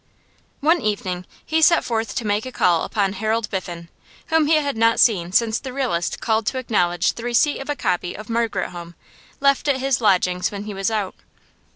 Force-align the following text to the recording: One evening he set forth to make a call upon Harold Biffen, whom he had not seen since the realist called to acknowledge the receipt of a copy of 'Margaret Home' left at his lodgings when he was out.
One 0.61 0.81
evening 0.81 1.27
he 1.45 1.61
set 1.61 1.83
forth 1.83 2.15
to 2.15 2.25
make 2.25 2.47
a 2.47 2.51
call 2.51 2.81
upon 2.81 3.13
Harold 3.13 3.47
Biffen, 3.51 3.87
whom 4.29 4.47
he 4.47 4.55
had 4.55 4.75
not 4.75 4.99
seen 4.99 5.31
since 5.31 5.59
the 5.59 5.71
realist 5.71 6.19
called 6.19 6.47
to 6.47 6.57
acknowledge 6.57 7.13
the 7.13 7.23
receipt 7.23 7.59
of 7.59 7.69
a 7.69 7.75
copy 7.75 8.15
of 8.17 8.27
'Margaret 8.27 8.71
Home' 8.71 8.95
left 9.39 9.67
at 9.67 9.77
his 9.77 10.01
lodgings 10.01 10.49
when 10.51 10.63
he 10.63 10.73
was 10.73 10.89
out. 10.89 11.13